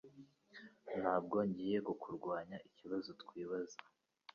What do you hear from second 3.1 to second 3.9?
twibaza